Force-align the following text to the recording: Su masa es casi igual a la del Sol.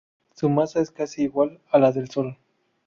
Su 0.33 0.49
masa 0.49 0.79
es 0.79 0.89
casi 0.89 1.21
igual 1.21 1.59
a 1.69 1.77
la 1.77 1.91
del 1.91 2.09
Sol. 2.09 2.35